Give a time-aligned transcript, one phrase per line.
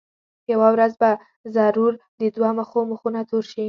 [0.51, 1.09] یوه ورځ به
[1.55, 3.59] ضرور د دوه مخو مخونه تور شي.